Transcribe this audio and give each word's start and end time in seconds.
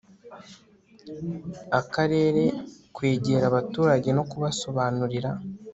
akarere 1.79 2.43
kwegera 2.95 3.45
abaturage 3.51 4.09
no 4.17 4.23
kubasobanurira 4.29 5.31